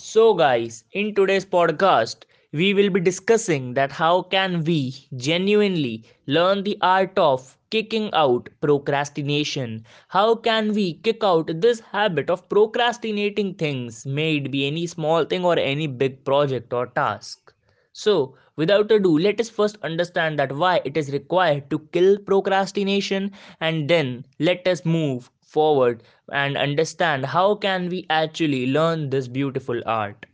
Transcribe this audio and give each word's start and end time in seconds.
So 0.00 0.32
guys, 0.32 0.84
in 0.92 1.14
today's 1.14 1.44
podcast, 1.44 2.22
we 2.52 2.72
will 2.72 2.88
be 2.88 3.00
discussing 3.00 3.74
that 3.74 3.92
how 3.92 4.22
can 4.22 4.64
we 4.64 4.94
genuinely 5.16 6.04
learn 6.26 6.62
the 6.62 6.78
art 6.80 7.18
of 7.18 7.58
kicking 7.68 8.08
out 8.14 8.48
procrastination? 8.62 9.84
How 10.08 10.36
can 10.36 10.72
we 10.72 10.94
kick 10.94 11.22
out 11.22 11.50
this 11.60 11.80
habit 11.80 12.30
of 12.30 12.48
procrastinating 12.48 13.56
things, 13.56 14.06
may 14.06 14.36
it 14.36 14.50
be 14.50 14.66
any 14.66 14.86
small 14.86 15.24
thing 15.24 15.44
or 15.44 15.58
any 15.58 15.86
big 15.86 16.24
project 16.24 16.72
or 16.72 16.86
task? 16.86 17.52
So, 17.92 18.36
without 18.56 18.90
ado, 18.90 19.18
let 19.18 19.38
us 19.40 19.50
first 19.50 19.76
understand 19.82 20.38
that 20.38 20.52
why 20.56 20.80
it 20.84 20.96
is 20.96 21.12
required 21.12 21.68
to 21.70 21.80
kill 21.92 22.16
procrastination 22.18 23.32
and 23.60 23.90
then 23.90 24.24
let 24.38 24.66
us 24.66 24.84
move 24.86 25.30
forward 25.48 26.02
and 26.32 26.56
understand 26.56 27.26
how 27.26 27.54
can 27.56 27.88
we 27.88 28.06
actually 28.10 28.66
learn 28.66 29.10
this 29.10 29.28
beautiful 29.28 29.82
art. 29.86 30.26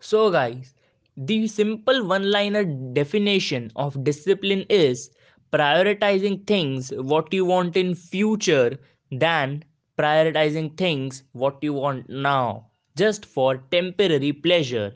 So 0.00 0.30
guys, 0.30 0.74
the 1.16 1.46
simple 1.48 2.06
one-liner 2.06 2.64
definition 2.64 3.72
of 3.76 4.04
discipline 4.04 4.64
is 4.68 5.10
prioritizing 5.52 6.46
things 6.46 6.92
what 6.96 7.32
you 7.32 7.44
want 7.44 7.76
in 7.76 7.94
future 7.94 8.78
than 9.10 9.64
prioritizing 9.98 10.76
things 10.76 11.22
what 11.32 11.62
you 11.62 11.72
want 11.72 12.08
now 12.08 12.70
just 12.96 13.24
for 13.26 13.56
temporary 13.70 14.32
pleasure 14.32 14.94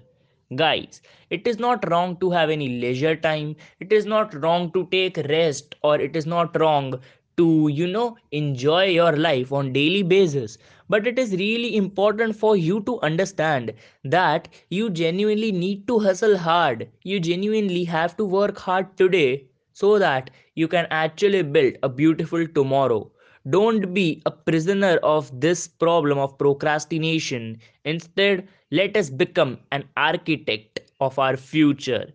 guys 0.57 1.01
it 1.31 1.47
is 1.47 1.59
not 1.59 1.89
wrong 1.91 2.17
to 2.19 2.31
have 2.31 2.51
any 2.51 2.69
leisure 2.81 3.15
time 3.17 3.55
it 3.81 3.93
is 3.93 4.07
not 4.07 4.35
wrong 4.43 4.71
to 4.73 4.87
take 4.91 5.17
rest 5.29 5.75
or 5.83 6.01
it 6.01 6.17
is 6.17 6.27
not 6.27 6.59
wrong 6.61 7.01
to 7.39 7.69
you 7.73 7.87
know 7.87 8.17
enjoy 8.33 8.85
your 8.87 9.13
life 9.17 9.53
on 9.53 9.73
daily 9.73 10.03
basis. 10.03 10.59
But 10.89 11.07
it 11.07 11.19
is 11.19 11.33
really 11.33 11.77
important 11.77 12.37
for 12.37 12.57
you 12.57 12.81
to 12.83 13.01
understand 13.01 13.73
that 14.05 14.49
you 14.71 14.91
genuinely 14.91 15.53
need 15.53 15.87
to 15.89 15.99
hustle 16.01 16.37
hard. 16.39 16.89
You 17.05 17.21
genuinely 17.21 17.85
have 17.85 18.17
to 18.19 18.25
work 18.25 18.59
hard 18.59 18.97
today 18.97 19.47
so 19.73 19.99
that 19.99 20.31
you 20.55 20.69
can 20.69 20.87
actually 20.91 21.43
build 21.43 21.75
a 21.83 21.89
beautiful 21.89 22.47
tomorrow. 22.47 23.11
Don't 23.51 23.95
be 23.95 24.23
a 24.27 24.31
prisoner 24.31 24.97
of 25.03 25.41
this 25.41 25.67
problem 25.69 26.19
of 26.19 26.39
procrastination. 26.39 27.59
Instead 27.85 28.49
let 28.71 28.97
us 28.97 29.11
become 29.11 29.59
an 29.73 29.85
architect 29.97 30.81
of 31.01 31.19
our 31.19 31.37
future. 31.37 32.13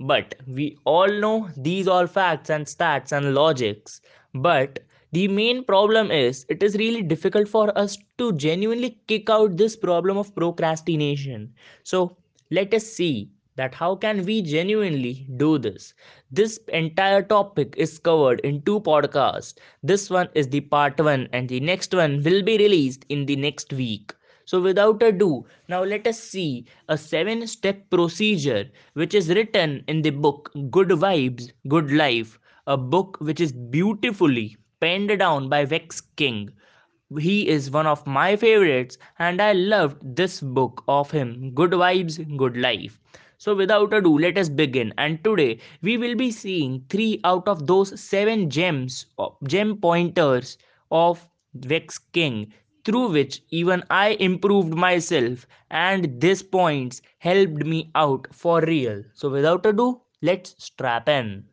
But 0.00 0.34
we 0.46 0.76
all 0.84 1.08
know 1.08 1.48
these 1.56 1.86
all 1.88 2.06
facts 2.06 2.50
and 2.50 2.66
stats 2.66 3.12
and 3.12 3.34
logics 3.34 4.00
but 4.42 4.80
the 5.12 5.28
main 5.28 5.64
problem 5.64 6.10
is 6.10 6.44
it 6.48 6.62
is 6.62 6.76
really 6.76 7.02
difficult 7.02 7.48
for 7.48 7.76
us 7.78 7.96
to 8.18 8.32
genuinely 8.32 8.98
kick 9.06 9.30
out 9.30 9.56
this 9.56 9.76
problem 9.76 10.18
of 10.18 10.34
procrastination. 10.34 11.54
So 11.84 12.16
let 12.50 12.74
us 12.74 12.86
see 12.86 13.30
that 13.56 13.74
how 13.74 13.96
can 13.96 14.24
we 14.24 14.42
genuinely 14.42 15.26
do 15.36 15.58
this. 15.58 15.94
This 16.30 16.58
entire 16.68 17.22
topic 17.22 17.74
is 17.76 17.98
covered 17.98 18.40
in 18.40 18.62
two 18.62 18.80
podcasts. 18.80 19.54
This 19.82 20.10
one 20.10 20.28
is 20.34 20.48
the 20.48 20.60
part 20.60 21.00
1 21.00 21.28
and 21.32 21.48
the 21.48 21.60
next 21.60 21.94
one 21.94 22.22
will 22.22 22.42
be 22.42 22.58
released 22.58 23.06
in 23.08 23.26
the 23.26 23.36
next 23.36 23.72
week. 23.72 24.12
So 24.44 24.60
without 24.60 25.02
ado, 25.02 25.46
now 25.68 25.82
let 25.82 26.06
us 26.06 26.20
see 26.20 26.66
a 26.88 26.96
seven 26.98 27.46
step 27.46 27.88
procedure 27.90 28.68
which 28.92 29.14
is 29.14 29.28
written 29.30 29.82
in 29.88 30.02
the 30.02 30.10
book 30.10 30.52
Good 30.70 30.90
Vibes, 30.90 31.50
Good 31.66 31.90
Life, 31.90 32.38
a 32.66 32.76
book 32.76 33.16
which 33.20 33.40
is 33.40 33.52
beautifully 33.52 34.56
penned 34.80 35.18
down 35.18 35.48
by 35.48 35.64
Vex 35.64 36.00
King. 36.00 36.50
He 37.18 37.48
is 37.48 37.70
one 37.70 37.86
of 37.86 38.06
my 38.06 38.36
favorites 38.36 38.98
and 39.18 39.40
I 39.40 39.52
loved 39.52 40.16
this 40.16 40.40
book 40.40 40.82
of 40.88 41.10
him, 41.10 41.52
Good 41.54 41.70
Vibes, 41.70 42.18
Good 42.36 42.56
Life. 42.56 43.00
So 43.38 43.54
without 43.54 43.92
ado, 43.94 44.18
let 44.18 44.36
us 44.36 44.48
begin. 44.48 44.92
And 44.98 45.22
today 45.22 45.60
we 45.82 45.96
will 45.96 46.16
be 46.16 46.30
seeing 46.32 46.84
three 46.88 47.20
out 47.24 47.46
of 47.46 47.66
those 47.66 48.00
seven 48.00 48.50
gems, 48.50 49.06
uh, 49.18 49.28
gem 49.44 49.76
pointers 49.76 50.58
of 50.90 51.28
Vex 51.54 51.98
King 51.98 52.52
through 52.84 53.08
which 53.10 53.42
even 53.50 53.84
I 53.90 54.10
improved 54.20 54.74
myself 54.74 55.46
and 55.70 56.20
these 56.20 56.42
points 56.42 57.02
helped 57.18 57.64
me 57.64 57.90
out 57.94 58.26
for 58.32 58.60
real. 58.62 59.04
So 59.14 59.28
without 59.30 59.66
ado, 59.66 60.00
let's 60.22 60.54
strap 60.62 61.08
in. 61.08 61.44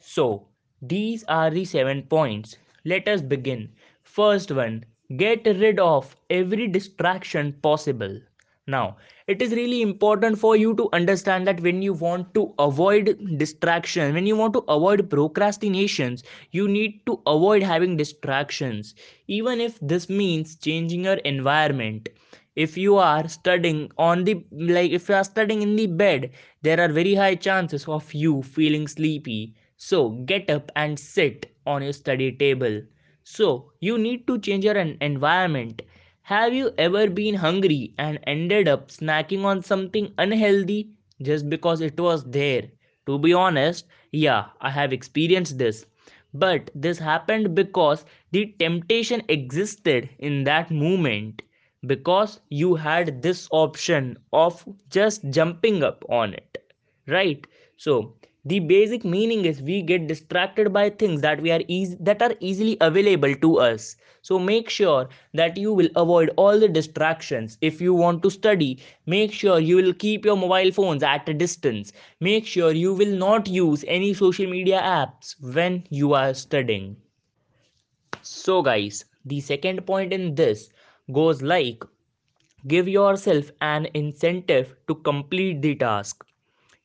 So 0.00 0.48
these 0.82 1.24
are 1.28 1.50
the 1.50 1.64
seven 1.64 2.02
points. 2.02 2.58
Let 2.84 3.08
us 3.08 3.22
begin. 3.22 3.70
First 4.02 4.50
one, 4.50 4.84
get 5.16 5.46
rid 5.46 5.78
of 5.78 6.16
every 6.28 6.68
distraction 6.68 7.54
possible. 7.62 8.20
Now, 8.66 8.96
it 9.26 9.40
is 9.40 9.52
really 9.52 9.80
important 9.82 10.38
for 10.38 10.56
you 10.56 10.74
to 10.76 10.88
understand 10.92 11.46
that 11.46 11.60
when 11.60 11.80
you 11.82 11.94
want 11.94 12.34
to 12.34 12.54
avoid 12.58 13.38
distraction, 13.38 14.14
when 14.14 14.26
you 14.26 14.36
want 14.36 14.52
to 14.54 14.64
avoid 14.68 15.08
procrastinations, 15.08 16.22
you 16.50 16.68
need 16.68 17.06
to 17.06 17.22
avoid 17.26 17.62
having 17.62 17.96
distractions, 17.96 18.94
even 19.28 19.60
if 19.60 19.78
this 19.80 20.08
means 20.08 20.56
changing 20.56 21.04
your 21.04 21.16
environment 21.16 22.08
if 22.56 22.76
you 22.76 22.96
are 22.96 23.28
studying 23.28 23.90
on 23.98 24.24
the 24.24 24.44
like 24.52 24.90
if 24.90 25.08
you 25.08 25.14
are 25.14 25.24
studying 25.24 25.62
in 25.62 25.76
the 25.76 25.86
bed 25.86 26.30
there 26.62 26.80
are 26.80 26.88
very 26.88 27.14
high 27.14 27.34
chances 27.34 27.86
of 27.88 28.12
you 28.14 28.42
feeling 28.42 28.86
sleepy 28.88 29.54
so 29.82 30.10
get 30.32 30.50
up 30.50 30.70
and 30.76 30.98
sit 30.98 31.46
on 31.66 31.82
your 31.82 31.92
study 31.92 32.30
table. 32.32 32.82
So 33.24 33.72
you 33.80 33.98
need 33.98 34.26
to 34.28 34.38
change 34.38 34.64
your 34.64 34.76
environment. 34.76 35.82
Have 36.22 36.54
you 36.54 36.72
ever 36.78 37.08
been 37.08 37.34
hungry 37.34 37.94
and 37.98 38.18
ended 38.26 38.68
up 38.68 38.88
snacking 38.88 39.44
on 39.44 39.62
something 39.62 40.12
unhealthy 40.18 40.90
just 41.20 41.48
because 41.48 41.80
it 41.80 41.98
was 42.00 42.24
there? 42.30 42.70
To 43.06 43.18
be 43.18 43.32
honest, 43.32 43.86
yeah, 44.12 44.46
I 44.60 44.70
have 44.70 44.92
experienced 44.92 45.58
this. 45.58 45.86
But 46.34 46.70
this 46.74 46.98
happened 46.98 47.54
because 47.54 48.04
the 48.30 48.54
temptation 48.58 49.22
existed 49.28 50.10
in 50.18 50.44
that 50.44 50.70
moment 50.70 51.42
because 51.86 52.40
you 52.50 52.74
had 52.76 53.22
this 53.22 53.48
option 53.52 54.18
of 54.32 54.64
just 54.90 55.28
jumping 55.30 55.82
up 55.82 56.04
on 56.08 56.34
it 56.34 56.58
right 57.06 57.46
so 57.76 58.14
the 58.44 58.58
basic 58.58 59.04
meaning 59.04 59.44
is 59.44 59.62
we 59.62 59.82
get 59.82 60.08
distracted 60.08 60.72
by 60.72 60.90
things 60.90 61.20
that 61.20 61.40
we 61.40 61.50
are 61.52 61.62
easy 61.68 61.96
that 62.00 62.22
are 62.22 62.34
easily 62.40 62.76
available 62.80 63.34
to 63.36 63.58
us. 63.58 63.96
So 64.22 64.38
make 64.38 64.68
sure 64.68 65.08
that 65.34 65.56
you 65.56 65.72
will 65.72 65.88
avoid 65.96 66.30
all 66.36 66.58
the 66.58 66.68
distractions. 66.68 67.56
If 67.60 67.80
you 67.80 67.94
want 67.94 68.22
to 68.24 68.30
study 68.30 68.80
make 69.06 69.32
sure 69.32 69.60
you 69.60 69.76
will 69.76 69.94
keep 69.94 70.24
your 70.24 70.36
mobile 70.36 70.72
phones 70.72 71.02
at 71.02 71.28
a 71.28 71.34
distance. 71.34 71.92
Make 72.20 72.46
sure 72.46 72.72
you 72.72 72.94
will 72.94 73.14
not 73.16 73.48
use 73.48 73.84
any 73.86 74.12
social 74.14 74.50
media 74.50 74.80
apps 74.80 75.34
when 75.54 75.84
you 75.90 76.14
are 76.14 76.34
studying. 76.34 76.96
So 78.22 78.62
guys 78.62 79.04
the 79.24 79.40
second 79.40 79.86
point 79.86 80.12
in 80.12 80.34
this 80.34 80.68
goes 81.12 81.42
like 81.42 81.84
give 82.66 82.88
yourself 82.88 83.50
an 83.60 83.86
incentive 83.94 84.74
to 84.88 84.96
complete 84.96 85.62
the 85.62 85.76
task 85.76 86.24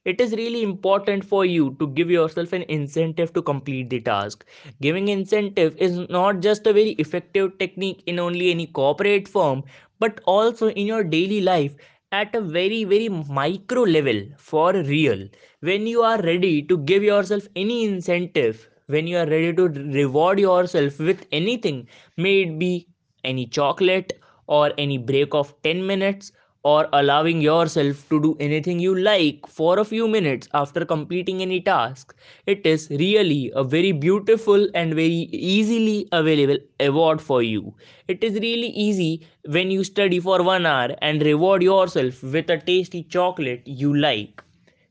it 0.07 0.21
is 0.21 0.31
really 0.33 0.63
important 0.63 1.23
for 1.23 1.45
you 1.45 1.75
to 1.79 1.87
give 1.99 2.09
yourself 2.09 2.53
an 2.53 2.63
incentive 2.77 3.33
to 3.33 3.41
complete 3.41 3.89
the 3.89 3.99
task. 4.01 4.45
Giving 4.81 5.09
incentive 5.09 5.75
is 5.77 5.97
not 6.09 6.39
just 6.39 6.65
a 6.67 6.73
very 6.73 6.91
effective 7.05 7.57
technique 7.59 8.03
in 8.07 8.19
only 8.19 8.51
any 8.51 8.67
corporate 8.67 9.27
firm 9.27 9.63
but 9.99 10.21
also 10.25 10.69
in 10.69 10.87
your 10.87 11.03
daily 11.03 11.41
life 11.41 11.73
at 12.11 12.35
a 12.35 12.41
very 12.41 12.83
very 12.85 13.09
micro 13.09 13.83
level 13.83 14.21
for 14.37 14.73
real. 14.73 15.27
When 15.59 15.87
you 15.87 16.01
are 16.03 16.21
ready 16.21 16.61
to 16.63 16.77
give 16.79 17.03
yourself 17.03 17.47
any 17.55 17.83
incentive 17.85 18.69
when 18.87 19.07
you 19.07 19.17
are 19.17 19.27
ready 19.27 19.53
to 19.53 19.67
reward 19.67 20.39
yourself 20.39 20.99
with 20.99 21.25
anything 21.31 21.87
may 22.17 22.41
it 22.43 22.57
be 22.59 22.87
any 23.23 23.45
chocolate 23.45 24.13
or 24.47 24.71
any 24.77 24.97
break 24.97 25.33
of 25.35 25.53
10 25.63 25.85
minutes 25.85 26.31
or 26.71 26.87
allowing 26.93 27.41
yourself 27.41 28.01
to 28.09 28.19
do 28.25 28.35
anything 28.39 28.79
you 28.79 28.93
like 29.07 29.47
for 29.47 29.79
a 29.79 29.85
few 29.85 30.07
minutes 30.07 30.49
after 30.53 30.85
completing 30.85 31.41
any 31.41 31.59
task. 31.61 32.15
It 32.45 32.65
is 32.65 32.87
really 32.89 33.51
a 33.55 33.63
very 33.63 33.91
beautiful 33.91 34.67
and 34.73 34.93
very 34.93 35.27
easily 35.53 36.07
available 36.11 36.57
award 36.79 37.21
for 37.21 37.41
you. 37.43 37.73
It 38.07 38.23
is 38.23 38.33
really 38.39 38.69
easy 38.87 39.27
when 39.45 39.71
you 39.71 39.83
study 39.83 40.19
for 40.19 40.41
one 40.43 40.65
hour 40.65 40.95
and 41.01 41.21
reward 41.21 41.63
yourself 41.63 42.21
with 42.23 42.49
a 42.49 42.57
tasty 42.57 43.03
chocolate 43.03 43.61
you 43.65 43.95
like. 43.95 44.43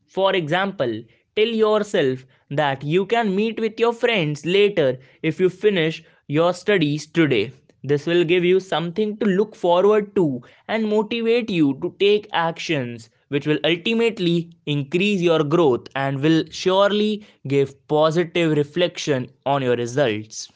For 0.06 0.34
example, 0.34 1.02
tell 1.36 1.48
yourself 1.48 2.24
that 2.50 2.82
you 2.82 3.06
can 3.06 3.34
meet 3.36 3.60
with 3.60 3.78
your 3.78 3.92
friends 3.92 4.46
later 4.46 4.98
if 5.22 5.38
you 5.40 5.48
finish 5.50 6.02
your 6.28 6.54
studies 6.54 7.06
today. 7.06 7.52
This 7.82 8.06
will 8.06 8.24
give 8.24 8.44
you 8.44 8.60
something 8.60 9.16
to 9.18 9.26
look 9.26 9.54
forward 9.54 10.14
to 10.16 10.42
and 10.68 10.88
motivate 10.88 11.50
you 11.50 11.78
to 11.82 11.94
take 11.98 12.28
actions 12.32 13.10
which 13.28 13.46
will 13.46 13.58
ultimately 13.64 14.50
increase 14.66 15.20
your 15.20 15.42
growth 15.42 15.88
and 15.96 16.20
will 16.20 16.44
surely 16.50 17.26
give 17.48 17.86
positive 17.88 18.56
reflection 18.56 19.30
on 19.44 19.62
your 19.62 19.76
results. 19.76 20.48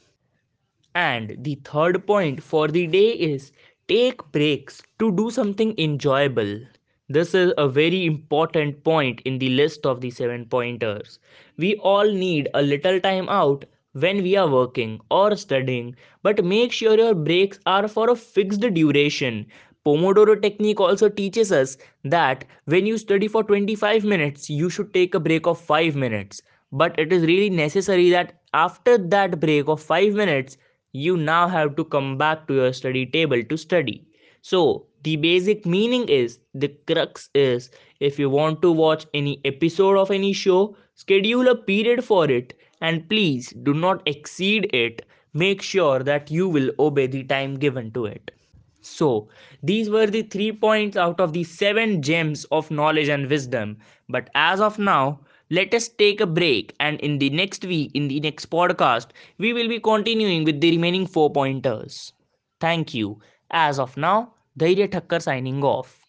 And 0.94 1.36
the 1.40 1.56
third 1.64 2.06
point 2.06 2.42
for 2.42 2.68
the 2.68 2.86
day 2.86 3.10
is 3.10 3.52
take 3.88 4.30
breaks 4.32 4.82
to 4.98 5.10
do 5.10 5.30
something 5.30 5.74
enjoyable. 5.78 6.60
This 7.08 7.34
is 7.34 7.52
a 7.58 7.68
very 7.68 8.06
important 8.06 8.84
point 8.84 9.20
in 9.22 9.38
the 9.38 9.50
list 9.50 9.84
of 9.84 10.00
the 10.00 10.10
seven 10.10 10.46
pointers. 10.46 11.18
We 11.56 11.76
all 11.76 12.10
need 12.10 12.48
a 12.54 12.62
little 12.62 13.00
time 13.00 13.28
out 13.28 13.64
when 13.92 14.22
we 14.22 14.36
are 14.36 14.48
working 14.48 15.00
or 15.10 15.36
studying, 15.36 15.94
but 16.22 16.44
make 16.44 16.72
sure 16.72 16.96
your 16.96 17.14
breaks 17.14 17.58
are 17.66 17.88
for 17.88 18.10
a 18.10 18.16
fixed 18.16 18.60
duration. 18.60 19.46
Pomodoro 19.84 20.40
technique 20.40 20.80
also 20.80 21.08
teaches 21.08 21.52
us 21.52 21.76
that 22.04 22.44
when 22.64 22.86
you 22.86 22.96
study 22.98 23.28
for 23.28 23.42
25 23.44 24.04
minutes, 24.04 24.48
you 24.50 24.68
should 24.70 24.92
take 24.94 25.14
a 25.14 25.20
break 25.20 25.46
of 25.46 25.58
5 25.60 25.96
minutes. 25.96 26.40
But 26.72 26.98
it 26.98 27.12
is 27.12 27.22
really 27.22 27.50
necessary 27.50 28.10
that 28.10 28.40
after 28.54 28.98
that 28.98 29.40
break 29.40 29.68
of 29.68 29.82
5 29.82 30.14
minutes, 30.14 30.56
you 30.92 31.16
now 31.16 31.48
have 31.48 31.76
to 31.76 31.84
come 31.84 32.16
back 32.18 32.46
to 32.48 32.54
your 32.54 32.72
study 32.72 33.06
table 33.06 33.42
to 33.44 33.56
study. 33.56 34.06
So, 34.42 34.86
the 35.02 35.16
basic 35.16 35.64
meaning 35.66 36.08
is 36.08 36.38
the 36.54 36.68
crux 36.86 37.30
is 37.34 37.70
if 38.00 38.18
you 38.18 38.28
want 38.30 38.60
to 38.62 38.70
watch 38.72 39.06
any 39.14 39.40
episode 39.44 39.96
of 39.96 40.10
any 40.10 40.32
show, 40.32 40.76
schedule 40.94 41.48
a 41.48 41.56
period 41.56 42.04
for 42.04 42.30
it 42.30 42.54
and 42.80 43.08
please 43.08 43.50
do 43.62 43.72
not 43.74 44.02
exceed 44.06 44.68
it. 44.74 45.04
Make 45.32 45.62
sure 45.62 46.00
that 46.02 46.30
you 46.30 46.48
will 46.48 46.70
obey 46.78 47.06
the 47.06 47.24
time 47.24 47.54
given 47.56 47.90
to 47.92 48.06
it. 48.06 48.30
So, 48.82 49.28
these 49.62 49.88
were 49.90 50.06
the 50.06 50.22
three 50.22 50.52
points 50.52 50.96
out 50.96 51.20
of 51.20 51.32
the 51.32 51.44
seven 51.44 52.02
gems 52.02 52.44
of 52.46 52.70
knowledge 52.70 53.08
and 53.08 53.28
wisdom. 53.28 53.78
But 54.08 54.30
as 54.34 54.60
of 54.60 54.78
now, 54.78 55.20
let 55.50 55.74
us 55.74 55.88
take 55.88 56.20
a 56.20 56.26
break, 56.26 56.74
and 56.80 57.00
in 57.00 57.18
the 57.18 57.30
next 57.30 57.64
week, 57.64 57.90
in 57.94 58.08
the 58.08 58.20
next 58.20 58.50
podcast, 58.50 59.08
we 59.38 59.52
will 59.52 59.68
be 59.68 59.80
continuing 59.80 60.44
with 60.44 60.60
the 60.60 60.70
remaining 60.70 61.06
four 61.06 61.30
pointers. 61.30 62.12
Thank 62.60 62.94
you. 62.94 63.20
As 63.50 63.78
of 63.78 63.96
now, 63.96 64.34
Dhairya 64.58 64.88
Thakkar 64.88 65.20
signing 65.22 65.62
off. 65.64 65.99